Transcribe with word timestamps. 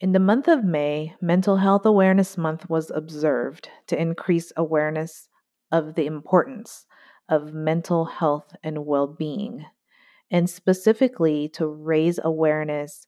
In 0.00 0.12
the 0.12 0.18
month 0.18 0.48
of 0.48 0.64
May, 0.64 1.14
Mental 1.20 1.58
Health 1.58 1.84
Awareness 1.84 2.38
Month 2.38 2.70
was 2.70 2.90
observed 2.90 3.68
to 3.86 4.00
increase 4.00 4.50
awareness 4.56 5.28
of 5.70 5.94
the 5.94 6.06
importance 6.06 6.86
of 7.28 7.52
mental 7.52 8.06
health 8.06 8.56
and 8.62 8.86
well 8.86 9.06
being, 9.06 9.66
and 10.30 10.48
specifically 10.48 11.50
to 11.50 11.66
raise 11.66 12.18
awareness 12.24 13.06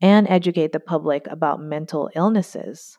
and 0.00 0.28
educate 0.28 0.70
the 0.70 0.78
public 0.78 1.26
about 1.26 1.60
mental 1.60 2.08
illnesses 2.14 2.98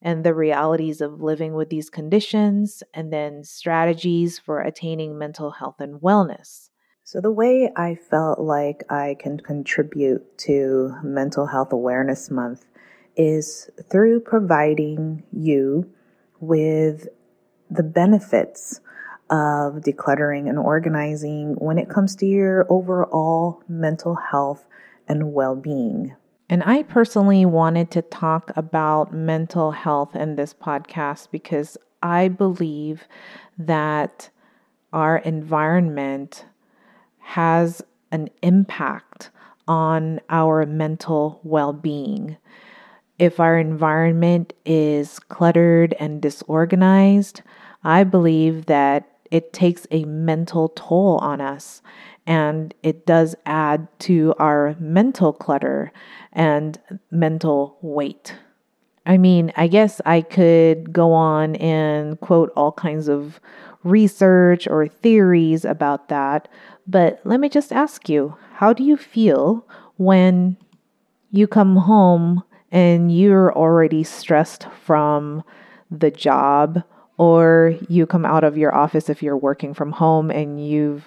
and 0.00 0.22
the 0.22 0.32
realities 0.32 1.00
of 1.00 1.20
living 1.20 1.54
with 1.54 1.70
these 1.70 1.90
conditions, 1.90 2.84
and 2.94 3.12
then 3.12 3.42
strategies 3.42 4.38
for 4.38 4.60
attaining 4.60 5.18
mental 5.18 5.50
health 5.50 5.80
and 5.80 6.00
wellness. 6.00 6.70
So, 7.06 7.20
the 7.20 7.30
way 7.30 7.70
I 7.76 7.96
felt 7.96 8.40
like 8.40 8.90
I 8.90 9.16
can 9.20 9.38
contribute 9.38 10.38
to 10.38 10.94
Mental 11.02 11.44
Health 11.44 11.70
Awareness 11.70 12.30
Month 12.30 12.64
is 13.14 13.68
through 13.90 14.20
providing 14.20 15.22
you 15.30 15.92
with 16.40 17.08
the 17.70 17.82
benefits 17.82 18.80
of 19.28 19.82
decluttering 19.82 20.48
and 20.48 20.58
organizing 20.58 21.56
when 21.56 21.76
it 21.76 21.90
comes 21.90 22.16
to 22.16 22.26
your 22.26 22.66
overall 22.70 23.62
mental 23.68 24.14
health 24.14 24.64
and 25.06 25.34
well 25.34 25.56
being. 25.56 26.16
And 26.48 26.62
I 26.64 26.84
personally 26.84 27.44
wanted 27.44 27.90
to 27.90 28.00
talk 28.00 28.50
about 28.56 29.12
mental 29.12 29.72
health 29.72 30.16
in 30.16 30.36
this 30.36 30.54
podcast 30.54 31.28
because 31.30 31.76
I 32.02 32.28
believe 32.28 33.06
that 33.58 34.30
our 34.90 35.18
environment 35.18 36.46
has 37.24 37.82
an 38.12 38.28
impact 38.42 39.30
on 39.66 40.20
our 40.28 40.66
mental 40.66 41.40
well 41.42 41.72
being. 41.72 42.36
If 43.18 43.40
our 43.40 43.58
environment 43.58 44.52
is 44.64 45.18
cluttered 45.18 45.94
and 45.98 46.20
disorganized, 46.20 47.42
I 47.82 48.04
believe 48.04 48.66
that 48.66 49.08
it 49.30 49.52
takes 49.52 49.86
a 49.90 50.04
mental 50.04 50.68
toll 50.76 51.18
on 51.22 51.40
us 51.40 51.80
and 52.26 52.74
it 52.82 53.06
does 53.06 53.34
add 53.46 53.88
to 54.00 54.34
our 54.38 54.76
mental 54.78 55.32
clutter 55.32 55.92
and 56.32 56.78
mental 57.10 57.78
weight. 57.80 58.34
I 59.06 59.18
mean, 59.18 59.52
I 59.56 59.66
guess 59.66 60.00
I 60.06 60.22
could 60.22 60.92
go 60.92 61.12
on 61.12 61.56
and 61.56 62.20
quote 62.20 62.52
all 62.56 62.72
kinds 62.72 63.08
of 63.08 63.40
research 63.82 64.66
or 64.66 64.88
theories 64.88 65.64
about 65.64 66.08
that, 66.08 66.48
but 66.86 67.20
let 67.24 67.40
me 67.40 67.48
just 67.48 67.72
ask 67.72 68.08
you 68.08 68.36
how 68.54 68.72
do 68.72 68.82
you 68.84 68.96
feel 68.96 69.66
when 69.96 70.56
you 71.30 71.46
come 71.46 71.76
home 71.76 72.42
and 72.70 73.16
you're 73.16 73.56
already 73.56 74.02
stressed 74.02 74.66
from 74.84 75.42
the 75.90 76.10
job, 76.10 76.82
or 77.18 77.74
you 77.88 78.06
come 78.06 78.24
out 78.24 78.42
of 78.42 78.58
your 78.58 78.74
office 78.74 79.08
if 79.08 79.22
you're 79.22 79.36
working 79.36 79.72
from 79.72 79.92
home 79.92 80.30
and 80.30 80.66
you 80.66 81.00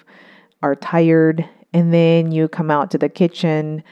are 0.62 0.74
tired, 0.74 1.46
and 1.74 1.92
then 1.92 2.32
you 2.32 2.48
come 2.48 2.70
out 2.70 2.90
to 2.90 2.98
the 2.98 3.08
kitchen 3.08 3.82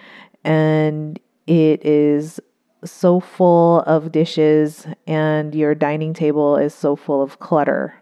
and 0.44 1.20
it 1.46 1.84
is 1.84 2.40
so 2.84 3.20
full 3.20 3.80
of 3.80 4.12
dishes 4.12 4.86
and 5.06 5.54
your 5.54 5.74
dining 5.74 6.14
table 6.14 6.56
is 6.56 6.72
so 6.74 6.96
full 6.96 7.22
of 7.22 7.38
clutter. 7.38 7.94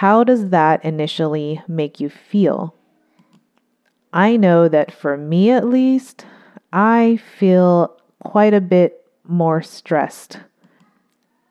How 0.00 0.24
does 0.24 0.50
that 0.50 0.84
initially 0.84 1.62
make 1.66 2.00
you 2.00 2.10
feel? 2.10 2.74
I 4.12 4.36
know 4.36 4.68
that 4.68 4.92
for 4.92 5.16
me 5.16 5.50
at 5.50 5.66
least, 5.66 6.26
I 6.70 7.18
feel 7.38 7.96
quite 8.22 8.52
a 8.52 8.60
bit 8.60 9.02
more 9.26 9.62
stressed 9.62 10.40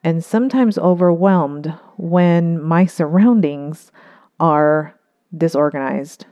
and 0.04 0.24
sometimes 0.24 0.78
overwhelmed 0.78 1.74
when 1.98 2.62
my 2.62 2.86
surroundings 2.86 3.92
are 4.40 4.94
disorganized. 5.36 6.28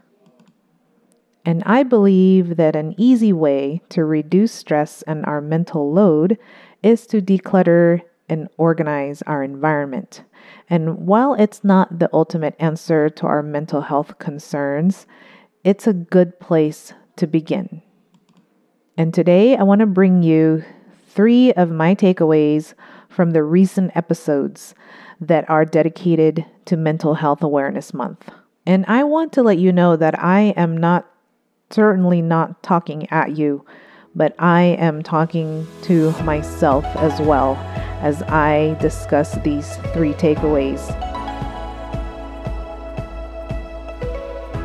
And 1.44 1.63
I 1.66 1.81
believe 1.81 2.57
that 2.57 2.75
an 2.75 2.94
easy 2.96 3.34
way 3.34 3.81
to 3.90 4.06
reduce 4.06 4.52
stress 4.52 5.02
and 5.07 5.25
our 5.25 5.41
mental 5.41 5.91
load 5.91 6.38
is 6.84 7.07
to 7.07 7.23
declutter 7.23 8.03
and 8.34 8.50
organize 8.58 9.22
our 9.22 9.44
environment. 9.44 10.24
And 10.70 11.08
while 11.08 11.36
it's 11.36 11.64
not 11.64 12.00
the 12.00 12.10
ultimate 12.12 12.56
answer 12.60 13.10
to 13.10 13.28
our 13.28 13.44
mental 13.44 13.82
health 13.82 14.18
concerns, 14.20 15.06
it's 15.64 15.88
a 15.88 15.94
good 15.94 16.40
place 16.40 16.94
to 17.16 17.28
begin. 17.28 17.82
And 18.98 19.14
today 19.14 19.56
I 19.56 19.64
want 19.64 19.80
to 19.80 19.86
bring 19.86 20.24
you 20.24 20.64
three 21.08 21.54
of 21.54 21.72
my 21.72 21.96
takeaways 21.96 22.74
from 23.08 23.32
the 23.32 23.44
recent 23.44 23.96
episodes 23.96 24.74
that 25.22 25.50
are 25.50 25.64
dedicated 25.64 26.46
to 26.66 26.76
Mental 26.76 27.14
Health 27.14 27.44
Awareness 27.44 27.94
Month. 27.94 28.30
And 28.66 28.84
I 28.88 29.04
want 29.04 29.32
to 29.34 29.44
let 29.44 29.60
you 29.60 29.72
know 29.72 29.96
that 29.96 30.18
I 30.20 30.54
am 30.58 30.76
not, 30.76 31.10
certainly 31.70 32.22
not 32.22 32.64
talking 32.64 33.10
at 33.12 33.38
you, 33.38 33.64
but 34.16 34.36
I 34.40 34.62
am 34.80 35.04
talking 35.04 35.68
to 35.84 36.12
myself 36.24 36.86
as 36.98 37.20
well 37.22 37.56
as 38.03 38.22
I 38.24 38.75
discuss 38.81 39.36
these 39.44 39.78
three 39.94 40.12
takeaways. 40.14 40.90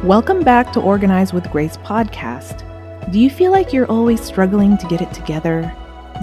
Welcome 0.02 0.42
back 0.42 0.72
to 0.72 0.80
Organize 0.80 1.32
with 1.32 1.48
Grace 1.52 1.76
podcast. 1.76 2.64
Do 3.12 3.20
you 3.20 3.30
feel 3.30 3.52
like 3.52 3.72
you're 3.72 3.86
always 3.86 4.20
struggling 4.20 4.76
to 4.78 4.88
get 4.88 5.00
it 5.00 5.12
together? 5.12 5.72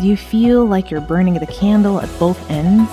Do 0.01 0.07
you 0.07 0.17
feel 0.17 0.65
like 0.65 0.91
you're 0.91 0.99
burning 0.99 1.35
the 1.35 1.47
candle 1.47 2.01
at 2.01 2.19
both 2.19 2.51
ends? 2.51 2.91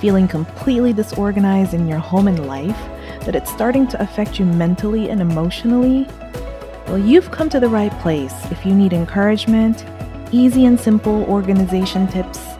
Feeling 0.00 0.28
completely 0.28 0.92
disorganized 0.92 1.74
in 1.74 1.88
your 1.88 1.98
home 1.98 2.28
and 2.28 2.46
life? 2.46 2.78
That 3.24 3.34
it's 3.34 3.50
starting 3.50 3.88
to 3.88 4.00
affect 4.00 4.38
you 4.38 4.46
mentally 4.46 5.10
and 5.10 5.20
emotionally? 5.20 6.06
Well, 6.86 6.98
you've 6.98 7.32
come 7.32 7.48
to 7.50 7.58
the 7.58 7.68
right 7.68 7.92
place 7.98 8.34
if 8.52 8.64
you 8.64 8.76
need 8.76 8.92
encouragement, 8.92 9.84
easy 10.30 10.66
and 10.66 10.78
simple 10.78 11.24
organization 11.24 12.06
tips, 12.06 12.55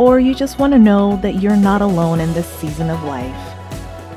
or 0.00 0.18
you 0.18 0.34
just 0.34 0.58
want 0.58 0.72
to 0.72 0.78
know 0.78 1.18
that 1.18 1.42
you're 1.42 1.54
not 1.54 1.82
alone 1.82 2.20
in 2.20 2.32
this 2.32 2.48
season 2.54 2.88
of 2.88 3.02
life. 3.04 3.36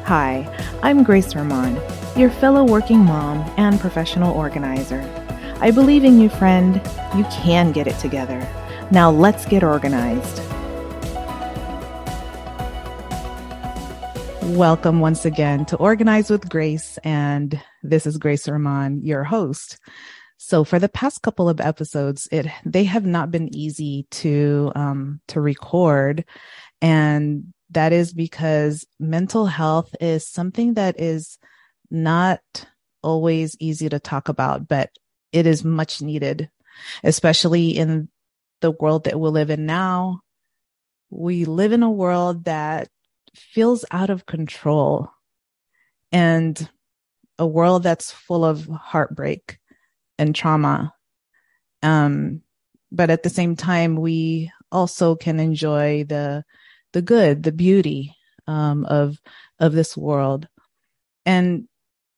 Hi, 0.06 0.48
I'm 0.82 1.04
Grace 1.04 1.34
Herman, 1.34 1.78
your 2.16 2.30
fellow 2.30 2.64
working 2.64 3.00
mom 3.00 3.42
and 3.58 3.78
professional 3.82 4.34
organizer. 4.34 5.02
I 5.60 5.72
believe 5.72 6.06
in 6.06 6.22
you, 6.22 6.30
friend. 6.30 6.76
You 7.18 7.26
can 7.26 7.74
get 7.74 7.86
it 7.86 8.00
together. 8.00 8.40
Now 8.92 9.12
let's 9.12 9.46
get 9.46 9.62
organized. 9.62 10.42
Welcome 14.56 15.02
once 15.02 15.26
again 15.26 15.66
to 15.66 15.76
Organize 15.76 16.30
with 16.30 16.48
Grace, 16.48 16.98
and 17.04 17.62
this 17.82 18.06
is 18.06 18.18
Grace 18.18 18.46
Herman, 18.46 19.04
your 19.04 19.26
host. 19.26 19.80
So 20.46 20.66
for 20.66 20.78
the 20.78 20.90
past 20.90 21.22
couple 21.22 21.48
of 21.48 21.62
episodes, 21.62 22.28
it 22.30 22.48
they 22.66 22.84
have 22.84 23.06
not 23.06 23.31
been 23.31 23.56
easy 23.56 24.08
to 24.12 24.74
um, 24.76 25.22
to 25.30 25.40
record, 25.40 26.26
and 26.81 27.54
that 27.70 27.94
is 27.94 28.14
because 28.14 28.86
mental 29.00 29.46
health 29.46 29.96
is 30.02 30.28
something 30.28 30.74
that 30.74 31.00
is 31.00 31.38
not 31.90 32.42
always 33.02 33.56
easy 33.62 33.88
to 33.88 34.00
talk 34.00 34.28
about, 34.28 34.68
but 34.68 34.90
it 35.31 35.48
is 35.48 35.64
much 35.64 36.02
needed, 36.02 36.50
especially 37.06 37.70
in 37.70 38.10
the 38.60 38.72
world 38.72 39.06
that 39.06 39.18
we 39.18 39.30
live 39.30 39.50
in 39.50 39.66
now. 39.66 40.20
We 41.10 41.46
live 41.46 41.72
in 41.72 41.84
a 41.84 41.90
world 41.90 42.44
that 42.44 42.90
feels 43.34 43.86
out 43.92 44.10
of 44.10 44.25
control 44.25 45.10
and 46.12 46.70
a 47.40 47.48
world 47.48 47.84
that's 47.84 48.12
full 48.12 48.44
of 48.44 48.68
heartbreak 48.68 49.58
and 50.18 50.35
trauma. 50.35 50.94
Um, 51.81 52.41
but 52.91 53.09
at 53.09 53.24
the 53.24 53.29
same 53.29 53.56
time, 53.56 53.95
we 53.95 54.51
also 54.71 55.15
can 55.15 55.39
enjoy 55.39 56.04
the 56.06 56.44
the 56.94 57.01
good, 57.01 57.44
the 57.44 57.51
beauty 57.51 58.15
um, 58.48 58.86
of 58.86 59.18
of 59.60 59.74
this 59.74 59.98
world. 59.98 60.48
And 61.25 61.68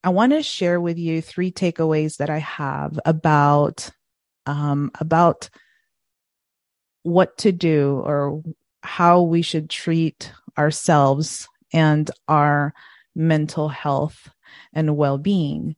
I 0.03 0.09
want 0.09 0.33
to 0.33 0.43
share 0.43 0.79
with 0.79 0.97
you 0.97 1.21
three 1.21 1.51
takeaways 1.51 2.17
that 2.17 2.29
I 2.29 2.39
have 2.39 2.99
about 3.05 3.89
um, 4.45 4.91
about 4.99 5.49
what 7.03 7.37
to 7.39 7.51
do 7.51 8.01
or 8.05 8.43
how 8.83 9.21
we 9.21 9.41
should 9.41 9.69
treat 9.69 10.31
ourselves 10.57 11.47
and 11.73 12.09
our 12.27 12.73
mental 13.15 13.69
health 13.69 14.29
and 14.73 14.97
well 14.97 15.17
being. 15.17 15.75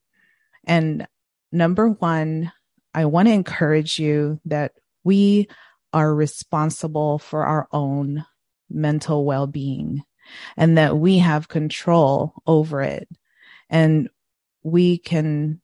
And 0.66 1.08
number 1.52 1.90
one, 1.90 2.52
I 2.94 3.06
want 3.06 3.28
to 3.28 3.34
encourage 3.34 4.00
you 4.00 4.40
that 4.46 4.74
we 5.04 5.48
are 5.94 6.14
responsible 6.14 7.20
for 7.20 7.46
our 7.46 7.68
own 7.72 8.26
mental 8.70 9.26
well 9.26 9.48
being 9.48 10.04
and 10.56 10.78
that 10.78 10.98
we 10.98 11.20
have 11.20 11.48
control 11.48 12.34
over 12.46 12.82
it. 12.82 13.08
And 13.70 14.10
we 14.64 14.98
can 14.98 15.62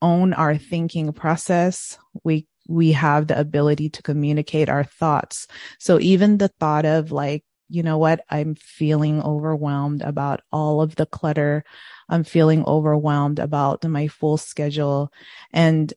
own 0.00 0.32
our 0.32 0.56
thinking 0.56 1.12
process. 1.12 1.98
We 2.24 2.46
we 2.68 2.92
have 2.92 3.26
the 3.26 3.38
ability 3.38 3.88
to 3.88 4.02
communicate 4.02 4.68
our 4.68 4.84
thoughts. 4.84 5.46
So 5.78 5.98
even 6.00 6.36
the 6.36 6.48
thought 6.48 6.84
of 6.84 7.10
like, 7.10 7.42
you 7.70 7.82
know 7.82 7.96
what? 7.96 8.20
I'm 8.28 8.54
feeling 8.54 9.22
overwhelmed 9.22 10.02
about 10.02 10.42
all 10.52 10.82
of 10.82 10.94
the 10.96 11.06
clutter. 11.06 11.64
I'm 12.08 12.24
feeling 12.24 12.64
overwhelmed 12.64 13.38
about 13.38 13.84
my 13.84 14.08
full 14.08 14.36
schedule. 14.36 15.12
And 15.52 15.92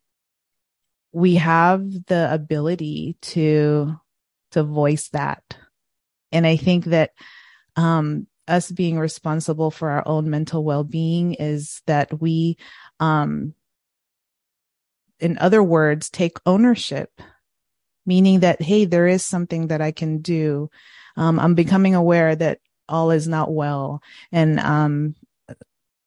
we 1.11 1.35
have 1.35 2.05
the 2.07 2.33
ability 2.33 3.17
to, 3.21 3.95
to 4.51 4.63
voice 4.63 5.09
that. 5.09 5.43
And 6.31 6.47
I 6.47 6.57
think 6.57 6.85
that, 6.85 7.11
um, 7.75 8.27
us 8.47 8.71
being 8.71 8.99
responsible 8.99 9.71
for 9.71 9.89
our 9.89 10.05
own 10.05 10.29
mental 10.29 10.63
well-being 10.63 11.35
is 11.35 11.81
that 11.85 12.19
we, 12.19 12.57
um, 12.99 13.53
in 15.19 15.37
other 15.37 15.63
words, 15.63 16.09
take 16.09 16.37
ownership, 16.45 17.21
meaning 18.05 18.41
that, 18.41 18.61
hey, 18.61 18.85
there 18.85 19.07
is 19.07 19.23
something 19.23 19.67
that 19.67 19.79
I 19.81 19.91
can 19.91 20.19
do. 20.19 20.69
Um, 21.15 21.39
I'm 21.39 21.55
becoming 21.55 21.95
aware 21.95 22.35
that 22.35 22.59
all 22.89 23.11
is 23.11 23.27
not 23.27 23.53
well. 23.53 24.01
And 24.31 24.59
um, 24.59 25.15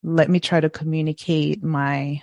let 0.04 0.28
me 0.28 0.38
try 0.38 0.60
to 0.60 0.70
communicate 0.70 1.64
my 1.64 2.22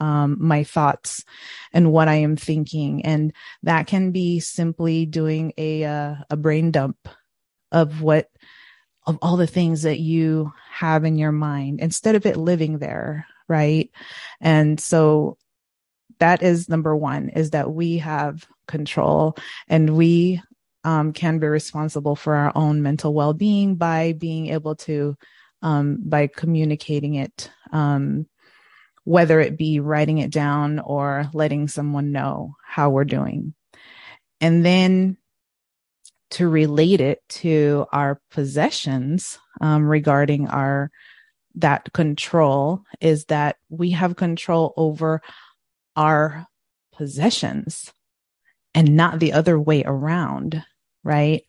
um, 0.00 0.38
my 0.40 0.64
thoughts 0.64 1.24
and 1.72 1.92
what 1.92 2.08
I 2.08 2.16
am 2.16 2.34
thinking, 2.34 3.04
and 3.04 3.32
that 3.62 3.86
can 3.86 4.10
be 4.10 4.40
simply 4.40 5.06
doing 5.06 5.52
a 5.56 5.84
uh, 5.84 6.14
a 6.28 6.36
brain 6.36 6.72
dump 6.72 6.96
of 7.70 8.02
what 8.02 8.28
of 9.06 9.18
all 9.22 9.36
the 9.36 9.46
things 9.46 9.82
that 9.82 10.00
you 10.00 10.52
have 10.70 11.04
in 11.04 11.16
your 11.16 11.32
mind 11.32 11.80
instead 11.80 12.14
of 12.14 12.26
it 12.26 12.36
living 12.36 12.78
there, 12.78 13.26
right? 13.48 13.90
And 14.40 14.78
so 14.80 15.38
that 16.18 16.42
is 16.42 16.68
number 16.68 16.96
one 16.96 17.28
is 17.28 17.50
that 17.50 17.72
we 17.72 17.98
have 17.98 18.46
control 18.68 19.36
and 19.68 19.96
we 19.96 20.40
um, 20.84 21.12
can 21.12 21.38
be 21.38 21.46
responsible 21.46 22.16
for 22.16 22.34
our 22.34 22.52
own 22.54 22.82
mental 22.82 23.12
well-being 23.12 23.76
by 23.76 24.12
being 24.12 24.48
able 24.48 24.76
to 24.76 25.16
um, 25.62 25.98
by 26.04 26.26
communicating 26.26 27.14
it 27.14 27.50
um, 27.72 28.26
whether 29.04 29.40
it 29.40 29.58
be 29.58 29.80
writing 29.80 30.18
it 30.18 30.30
down 30.30 30.78
or 30.78 31.28
letting 31.32 31.66
someone 31.66 32.12
know 32.12 32.54
how 32.64 32.90
we're 32.90 33.04
doing 33.04 33.54
and 34.40 34.64
then 34.64 35.16
to 36.30 36.48
relate 36.48 37.00
it 37.00 37.20
to 37.28 37.86
our 37.92 38.20
possessions 38.30 39.38
um, 39.60 39.86
regarding 39.86 40.48
our 40.48 40.90
that 41.54 41.92
control 41.92 42.82
is 43.00 43.26
that 43.26 43.56
we 43.68 43.90
have 43.90 44.16
control 44.16 44.72
over 44.76 45.20
our 45.96 46.46
possessions 46.94 47.92
and 48.74 48.96
not 48.96 49.20
the 49.20 49.34
other 49.34 49.60
way 49.60 49.82
around, 49.84 50.64
right? 51.04 51.44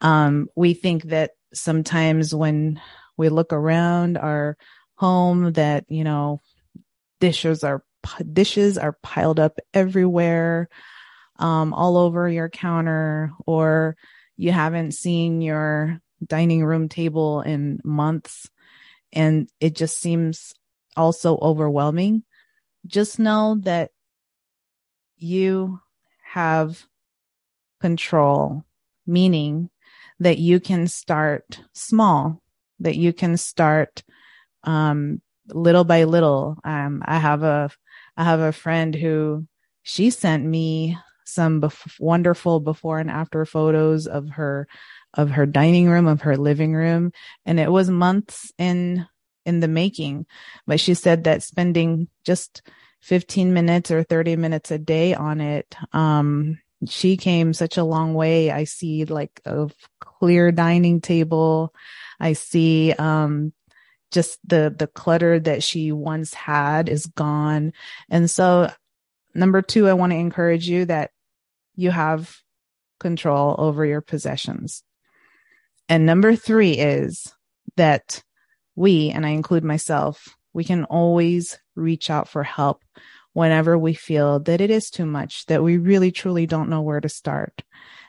Um, 0.00 0.48
we 0.56 0.74
think 0.74 1.04
that 1.04 1.32
sometimes 1.52 2.34
when 2.34 2.80
we 3.16 3.28
look 3.28 3.52
around 3.52 4.16
our 4.16 4.56
home 4.96 5.52
that, 5.52 5.84
you 5.88 6.04
know, 6.04 6.40
dishes 7.20 7.64
are, 7.64 7.84
dishes 8.32 8.78
are 8.78 8.96
piled 9.02 9.40
up 9.40 9.58
everywhere, 9.72 10.68
um, 11.38 11.72
all 11.74 11.96
over 11.96 12.28
your 12.28 12.48
counter, 12.48 13.32
or 13.46 13.96
you 14.36 14.52
haven't 14.52 14.92
seen 14.92 15.40
your 15.40 16.00
dining 16.24 16.64
room 16.64 16.88
table 16.88 17.40
in 17.40 17.80
months. 17.84 18.48
And 19.12 19.48
it 19.60 19.74
just 19.74 19.98
seems 19.98 20.54
also 20.96 21.38
overwhelming 21.38 22.24
just 22.86 23.18
know 23.18 23.56
that 23.62 23.90
you 25.16 25.80
have 26.24 26.84
control, 27.80 28.64
meaning 29.06 29.70
that 30.20 30.38
you 30.38 30.60
can 30.60 30.86
start 30.86 31.60
small, 31.72 32.42
that 32.84 32.96
you 32.96 33.12
can 33.12 33.36
start 33.36 34.02
um, 34.62 35.20
little 35.48 35.84
by 35.84 36.04
little. 36.04 36.56
Um, 36.64 37.02
I 37.04 37.18
have 37.18 37.42
a 37.42 37.70
I 38.16 38.24
have 38.24 38.40
a 38.40 38.52
friend 38.52 38.94
who 38.94 39.46
she 39.82 40.10
sent 40.10 40.44
me 40.44 40.96
some 41.26 41.60
bef- 41.60 41.98
wonderful 41.98 42.60
before 42.60 42.98
and 42.98 43.10
after 43.10 43.44
photos 43.44 44.06
of 44.06 44.28
her 44.30 44.68
of 45.14 45.30
her 45.30 45.46
dining 45.46 45.88
room 45.88 46.06
of 46.06 46.22
her 46.22 46.36
living 46.36 46.74
room 46.74 47.12
and 47.46 47.58
it 47.60 47.70
was 47.70 47.90
months 47.90 48.52
in 48.58 49.06
in 49.46 49.60
the 49.60 49.68
making. 49.68 50.26
But 50.66 50.80
she 50.80 50.94
said 50.94 51.24
that 51.24 51.42
spending 51.42 52.08
just 52.24 52.62
15 53.02 53.52
minutes 53.52 53.90
or 53.90 54.02
30 54.02 54.36
minutes 54.36 54.70
a 54.70 54.78
day 54.78 55.14
on 55.14 55.40
it, 55.40 55.74
um, 55.92 56.58
she 56.88 57.16
came 57.16 57.52
such 57.52 57.76
a 57.76 57.84
long 57.84 58.14
way. 58.14 58.50
I 58.50 58.64
see 58.64 59.04
like 59.04 59.40
a 59.44 59.68
clear 60.00 60.50
dining 60.52 61.00
table. 61.00 61.74
I 62.20 62.34
see, 62.34 62.92
um, 62.92 63.52
just 64.10 64.38
the, 64.46 64.74
the 64.76 64.86
clutter 64.86 65.40
that 65.40 65.62
she 65.62 65.90
once 65.90 66.32
had 66.34 66.88
is 66.88 67.06
gone. 67.06 67.72
And 68.08 68.30
so 68.30 68.70
number 69.34 69.60
two, 69.60 69.88
I 69.88 69.94
want 69.94 70.12
to 70.12 70.18
encourage 70.18 70.68
you 70.68 70.84
that 70.84 71.10
you 71.74 71.90
have 71.90 72.36
control 73.00 73.56
over 73.58 73.84
your 73.84 74.00
possessions. 74.00 74.84
And 75.88 76.06
number 76.06 76.36
three 76.36 76.72
is 76.72 77.32
that 77.76 78.22
we, 78.76 79.10
and 79.10 79.26
I 79.26 79.30
include 79.30 79.64
myself, 79.64 80.36
we 80.52 80.64
can 80.64 80.84
always 80.84 81.58
reach 81.74 82.08
out 82.08 82.28
for 82.28 82.44
help 82.44 82.82
whenever 83.32 83.76
we 83.76 83.94
feel 83.94 84.38
that 84.40 84.60
it 84.60 84.70
is 84.70 84.90
too 84.90 85.04
much, 85.04 85.46
that 85.46 85.62
we 85.62 85.76
really 85.76 86.12
truly 86.12 86.46
don't 86.46 86.70
know 86.70 86.82
where 86.82 87.00
to 87.00 87.08
start. 87.08 87.62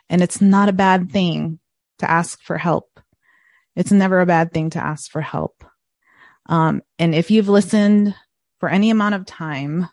And 0.08 0.22
it's 0.22 0.40
not 0.40 0.68
a 0.68 0.72
bad 0.72 1.10
thing 1.10 1.58
to 1.98 2.08
ask 2.08 2.40
for 2.40 2.56
help. 2.56 3.00
It's 3.76 3.92
never 3.92 4.20
a 4.20 4.26
bad 4.26 4.52
thing 4.52 4.70
to 4.70 4.84
ask 4.84 5.10
for 5.10 5.20
help. 5.20 5.64
Um, 6.46 6.82
and 6.98 7.14
if 7.14 7.30
you've 7.30 7.48
listened 7.48 8.14
for 8.58 8.68
any 8.68 8.90
amount 8.90 9.14
of 9.14 9.26
time, 9.26 9.88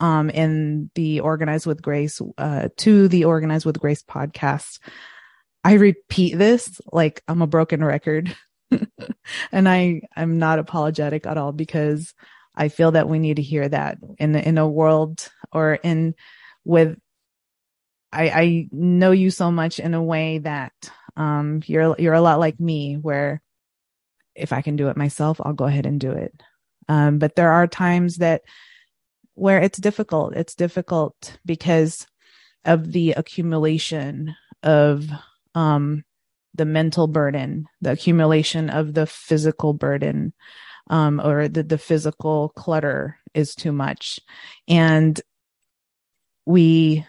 um, 0.00 0.30
in 0.30 0.90
the 0.94 1.20
Organized 1.20 1.66
with 1.66 1.82
Grace, 1.82 2.20
uh, 2.38 2.68
to 2.78 3.08
the 3.08 3.24
Organized 3.24 3.66
with 3.66 3.80
Grace 3.80 4.02
podcast, 4.02 4.78
I 5.62 5.74
repeat 5.74 6.36
this 6.36 6.80
like 6.92 7.22
I'm 7.28 7.42
a 7.42 7.46
broken 7.46 7.82
record. 7.82 8.36
and 9.52 9.68
I, 9.68 10.02
I'm 10.16 10.38
not 10.38 10.58
apologetic 10.58 11.26
at 11.26 11.38
all 11.38 11.52
because 11.52 12.12
I 12.54 12.68
feel 12.68 12.92
that 12.92 13.08
we 13.08 13.18
need 13.18 13.36
to 13.36 13.42
hear 13.42 13.68
that 13.68 13.98
in, 14.18 14.34
in 14.36 14.58
a 14.58 14.68
world 14.68 15.28
or 15.52 15.74
in 15.74 16.14
with, 16.64 16.98
I, 18.12 18.28
I 18.28 18.68
know 18.70 19.10
you 19.10 19.30
so 19.30 19.50
much 19.50 19.78
in 19.78 19.94
a 19.94 20.02
way 20.02 20.38
that, 20.38 20.72
um, 21.16 21.62
you're, 21.66 21.94
you're 21.98 22.14
a 22.14 22.20
lot 22.20 22.38
like 22.38 22.58
me 22.60 22.94
where 22.94 23.40
if 24.34 24.52
I 24.52 24.62
can 24.62 24.76
do 24.76 24.88
it 24.88 24.96
myself, 24.96 25.40
I'll 25.40 25.52
go 25.52 25.64
ahead 25.64 25.86
and 25.86 26.00
do 26.00 26.10
it. 26.10 26.34
Um, 26.88 27.18
but 27.18 27.36
there 27.36 27.52
are 27.52 27.66
times 27.66 28.16
that 28.18 28.42
where 29.34 29.60
it's 29.60 29.78
difficult. 29.78 30.34
It's 30.34 30.54
difficult 30.54 31.38
because 31.44 32.06
of 32.64 32.92
the 32.92 33.12
accumulation 33.12 34.34
of, 34.62 35.06
um, 35.54 36.04
the 36.56 36.64
mental 36.64 37.08
burden, 37.08 37.66
the 37.80 37.90
accumulation 37.90 38.70
of 38.70 38.94
the 38.94 39.06
physical 39.06 39.72
burden, 39.72 40.32
um, 40.88 41.20
or 41.20 41.48
the, 41.48 41.64
the 41.64 41.78
physical 41.78 42.50
clutter 42.50 43.18
is 43.34 43.56
too 43.56 43.72
much. 43.72 44.20
And 44.68 45.20
we 46.46 47.04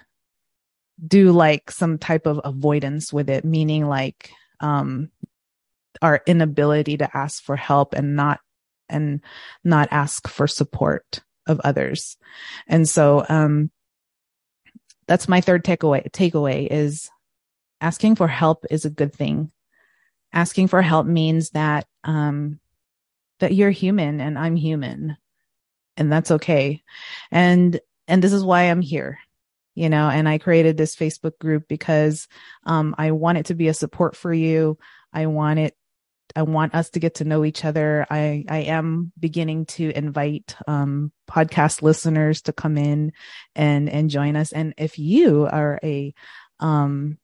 do 1.05 1.31
like 1.31 1.71
some 1.71 1.97
type 1.97 2.25
of 2.25 2.39
avoidance 2.43 3.11
with 3.11 3.29
it, 3.29 3.43
meaning 3.43 3.87
like, 3.87 4.31
um, 4.59 5.09
our 6.01 6.21
inability 6.25 6.97
to 6.97 7.17
ask 7.17 7.43
for 7.43 7.55
help 7.55 7.93
and 7.93 8.15
not, 8.15 8.39
and 8.89 9.21
not 9.63 9.87
ask 9.91 10.27
for 10.27 10.47
support 10.47 11.21
of 11.47 11.59
others. 11.63 12.17
And 12.67 12.87
so, 12.87 13.25
um, 13.27 13.71
that's 15.07 15.27
my 15.27 15.41
third 15.41 15.63
takeaway, 15.63 16.09
takeaway 16.11 16.67
is 16.69 17.09
asking 17.81 18.15
for 18.15 18.27
help 18.27 18.65
is 18.71 18.85
a 18.85 18.89
good 18.89 19.13
thing. 19.13 19.51
Asking 20.33 20.67
for 20.67 20.81
help 20.81 21.05
means 21.05 21.51
that, 21.51 21.85
um, 22.03 22.59
that 23.39 23.53
you're 23.53 23.71
human 23.71 24.21
and 24.21 24.39
I'm 24.39 24.55
human 24.55 25.17
and 25.97 26.11
that's 26.11 26.31
okay. 26.31 26.83
And, 27.31 27.79
and 28.07 28.21
this 28.21 28.33
is 28.33 28.43
why 28.43 28.63
I'm 28.63 28.81
here, 28.81 29.19
you 29.75 29.89
know, 29.89 30.09
and 30.09 30.27
I 30.27 30.37
created 30.39 30.77
this 30.77 30.95
Facebook 30.95 31.37
group 31.39 31.67
because, 31.67 32.27
um, 32.65 32.95
I 32.97 33.11
want 33.11 33.37
it 33.37 33.47
to 33.47 33.55
be 33.55 33.67
a 33.67 33.73
support 33.73 34.15
for 34.15 34.33
you. 34.33 34.77
I 35.13 35.27
want 35.27 35.59
it 35.59 35.75
I 36.35 36.41
want 36.43 36.75
us 36.75 36.89
to 36.91 36.99
get 36.99 37.15
to 37.15 37.23
know 37.23 37.45
each 37.45 37.63
other. 37.63 38.05
I, 38.09 38.43
I 38.49 38.57
am 38.63 39.11
beginning 39.17 39.65
to 39.67 39.89
invite, 39.95 40.55
um, 40.67 41.11
podcast 41.29 41.81
listeners 41.81 42.41
to 42.43 42.53
come 42.53 42.77
in 42.77 43.13
and, 43.55 43.89
and 43.89 44.09
join 44.09 44.35
us. 44.35 44.51
And 44.51 44.73
if 44.77 44.99
you 44.99 45.47
are 45.49 45.79
a, 45.81 46.13
um, 46.59 47.17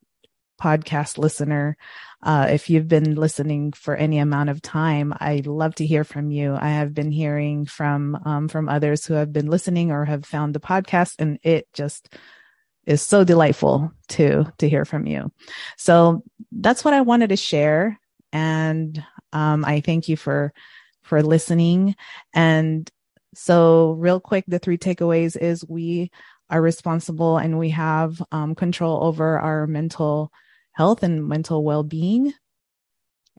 podcast 0.61 1.17
listener, 1.17 1.75
uh, 2.21 2.47
if 2.51 2.69
you've 2.69 2.87
been 2.87 3.15
listening 3.15 3.73
for 3.73 3.95
any 3.95 4.19
amount 4.19 4.49
of 4.49 4.61
time, 4.61 5.13
I'd 5.19 5.47
love 5.47 5.75
to 5.75 5.85
hear 5.85 6.03
from 6.03 6.29
you. 6.29 6.55
I 6.55 6.69
have 6.69 6.93
been 6.93 7.11
hearing 7.11 7.65
from, 7.65 8.17
um, 8.23 8.47
from 8.47 8.69
others 8.69 9.05
who 9.05 9.15
have 9.15 9.33
been 9.33 9.47
listening 9.47 9.91
or 9.91 10.05
have 10.05 10.25
found 10.25 10.53
the 10.53 10.59
podcast 10.59 11.15
and 11.19 11.39
it 11.43 11.67
just 11.73 12.15
is 12.85 13.01
so 13.01 13.23
delightful 13.23 13.91
to 14.09 14.45
to 14.57 14.69
hear 14.69 14.85
from 14.85 15.05
you. 15.05 15.31
So 15.77 16.23
that's 16.51 16.83
what 16.83 16.93
I 16.93 17.01
wanted 17.01 17.29
to 17.29 17.37
share, 17.37 17.99
and 18.33 19.03
um, 19.33 19.63
I 19.65 19.81
thank 19.81 20.09
you 20.09 20.17
for 20.17 20.53
for 21.01 21.21
listening. 21.21 21.95
And 22.33 22.89
so, 23.33 23.91
real 23.91 24.19
quick, 24.19 24.45
the 24.47 24.59
three 24.59 24.77
takeaways 24.77 25.37
is 25.37 25.67
we 25.67 26.11
are 26.49 26.61
responsible 26.61 27.37
and 27.37 27.57
we 27.57 27.69
have 27.69 28.21
um, 28.31 28.55
control 28.55 29.03
over 29.03 29.39
our 29.39 29.67
mental 29.67 30.31
health 30.73 31.03
and 31.03 31.27
mental 31.27 31.63
well 31.63 31.83
being. 31.83 32.33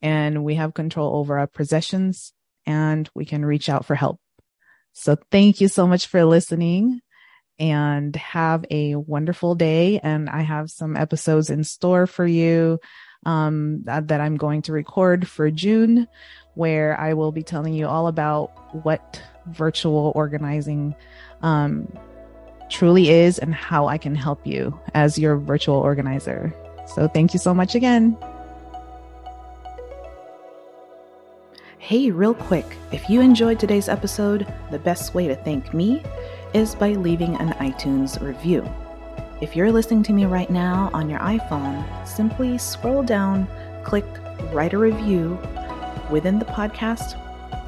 And 0.01 0.45
we 0.45 0.55
have 0.55 0.75
control 0.75 1.17
over 1.17 1.39
our 1.39 1.47
possessions 1.47 2.33
and 2.67 3.09
we 3.15 3.25
can 3.25 3.45
reach 3.45 3.69
out 3.69 3.85
for 3.85 3.95
help. 3.95 4.19
So, 4.95 5.17
thank 5.31 5.61
you 5.61 5.69
so 5.69 5.87
much 5.87 6.07
for 6.07 6.25
listening 6.25 7.02
and 7.63 8.17
have 8.17 8.65
a 8.73 8.97
wonderful 8.97 9.55
day. 9.55 10.01
And 10.03 10.29
I 10.29 10.43
have 10.43 10.69
some 10.69 10.97
episodes 10.97 11.49
in 11.49 11.63
store 11.63 12.09
for 12.09 12.27
you 12.27 12.81
um, 13.25 13.85
that, 13.85 14.09
that 14.09 14.21
I'm 14.21 14.37
going 14.37 14.63
to 14.63 14.73
record 14.73 15.29
for 15.29 15.49
June, 15.49 16.09
where 16.55 16.99
I 16.99 17.15
will 17.15 17.31
be 17.31 17.45
telling 17.45 17.73
you 17.73 17.87
all 17.87 18.09
about 18.09 18.49
what 18.85 19.23
virtual 19.47 20.13
organizing 20.17 20.97
um, 21.43 21.87
truly 22.69 23.11
is 23.11 23.39
and 23.39 23.55
how 23.55 23.87
I 23.87 23.97
can 23.97 24.17
help 24.17 24.45
you 24.45 24.79
as 24.93 25.17
your 25.17 25.37
virtual 25.37 25.77
organizer. 25.77 26.53
So, 26.97 27.07
thank 27.07 27.33
you 27.33 27.39
so 27.39 27.55
much 27.55 27.77
again. 27.77 28.17
Hey, 31.79 32.11
real 32.11 32.35
quick, 32.35 32.67
if 32.91 33.09
you 33.09 33.21
enjoyed 33.21 33.61
today's 33.61 33.89
episode, 33.89 34.53
the 34.73 34.79
best 34.81 35.15
way 35.15 35.29
to 35.29 35.37
thank 35.37 35.73
me 35.73 36.03
is 36.55 36.75
by 36.75 36.91
leaving 36.93 37.37
an 37.37 37.51
iTunes 37.55 38.21
review. 38.21 38.69
If 39.41 39.57
you're 39.57 39.73
listening 39.73 40.03
to 40.05 40.13
me 40.13 40.25
right 40.25 40.51
now 40.51 40.91
on 40.93 41.11
your 41.11 41.21
iPhone, 41.21 41.85
simply 42.07 42.59
scroll 42.59 43.03
down, 43.03 43.49
click 43.85 44.05
write 44.53 44.73
a 44.73 44.79
review 44.79 45.39
within 46.11 46.39
the 46.39 46.45
podcast, 46.45 47.19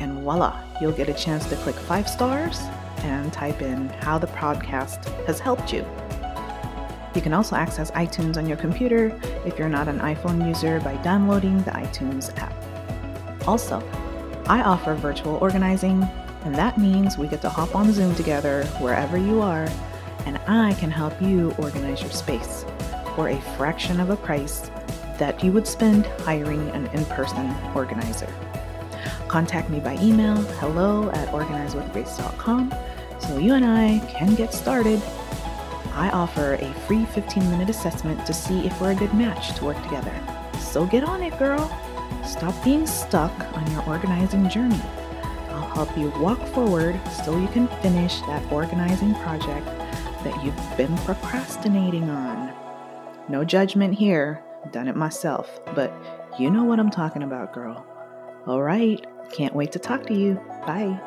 and 0.01 0.21
voila, 0.21 0.63
you'll 0.81 0.93
get 0.93 1.09
a 1.09 1.15
chance 1.15 1.47
to 1.49 1.57
click 1.57 1.75
five 1.75 2.09
stars 2.09 2.61
and 2.99 3.33
type 3.33 3.63
in 3.63 3.89
how 3.89 4.19
the 4.19 4.27
podcast 4.29 5.05
has 5.27 5.41
helped 5.41 5.73
you. 5.73 5.85
You 7.15 7.21
can 7.21 7.33
also 7.33 7.57
access 7.57 7.91
iTunes 7.93 8.37
on 8.37 8.47
your 8.47 8.57
computer 8.57 9.19
if 9.45 9.59
you're 9.59 9.69
not 9.69 9.89
an 9.89 10.01
iPhone 10.01 10.47
user 10.47 10.81
by 10.81 10.97
downloading 10.97 11.63
the 11.63 11.71
iTunes 11.71 12.37
app. 12.39 12.55
Also, 13.47 13.83
I 14.47 14.63
offer 14.63 14.95
virtual 14.95 15.37
organizing, 15.37 16.09
and 16.45 16.55
that 16.55 16.79
means 16.79 17.19
we 17.19 17.27
get 17.27 17.41
to 17.43 17.49
hop 17.49 17.75
on 17.75 17.93
Zoom 17.93 18.15
together 18.15 18.65
wherever 18.79 19.17
you 19.17 19.41
are, 19.41 19.69
and 20.27 20.39
I 20.47 20.75
can 20.75 20.91
help 20.91 21.21
you 21.21 21.55
organize 21.59 22.03
your 22.03 22.11
space 22.11 22.65
for 23.15 23.29
a 23.29 23.41
fraction 23.57 24.01
of 24.01 24.11
a 24.11 24.17
price 24.17 24.71
that 25.19 25.43
you 25.43 25.53
would 25.53 25.67
spend 25.67 26.07
hiring 26.21 26.69
an 26.71 26.87
in 26.89 27.05
person 27.07 27.55
organizer. 27.75 28.33
Contact 29.29 29.71
me 29.71 29.81
by 29.81 29.97
email 30.03 30.37
hello 30.61 31.11
at 31.11 31.29
organizewithgrace.com 31.29 32.75
so 33.19 33.39
you 33.39 33.55
and 33.55 33.65
I 33.65 34.01
can 34.09 34.35
get 34.35 34.53
started. 34.53 35.01
I 35.93 36.11
offer 36.11 36.55
a 36.55 36.73
free 36.87 37.05
15 37.07 37.51
minute 37.51 37.71
assessment 37.71 38.27
to 38.27 38.35
see 38.35 38.67
if 38.67 38.81
we're 38.81 38.93
a 38.93 38.97
good 38.97 39.15
match 39.15 39.57
to 39.57 39.65
work 39.65 39.81
together. 39.83 40.13
So 40.59 40.85
get 40.85 41.05
on 41.05 41.23
it, 41.23 41.39
girl. 41.39 41.71
Stop 42.25 42.55
being 42.65 42.87
stuck 42.87 43.33
on 43.57 43.71
your 43.71 43.85
organizing 43.89 44.49
journey. 44.49 44.81
I'll 45.55 45.71
help 45.71 45.97
you 45.97 46.11
walk 46.21 46.45
forward 46.49 47.01
so 47.25 47.39
you 47.39 47.47
can 47.49 47.69
finish 47.81 48.21
that 48.23 48.43
organizing 48.53 49.15
project 49.15 49.67
that 50.25 50.45
you've 50.45 50.77
been 50.77 50.97
procrastinating 50.99 52.11
on. 52.11 52.53
No 53.29 53.45
judgment 53.45 53.95
here, 53.95 54.43
done 54.73 54.89
it 54.89 54.97
myself, 54.97 55.61
but 55.75 55.93
you 56.39 56.51
know 56.51 56.65
what 56.65 56.81
I'm 56.81 56.91
talking 56.91 57.23
about, 57.23 57.53
girl. 57.53 57.87
All 58.47 58.63
right, 58.63 59.05
can't 59.33 59.55
wait 59.55 59.71
to 59.73 59.79
talk 59.79 60.07
to 60.07 60.15
you. 60.15 60.35
Bye. 60.67 61.01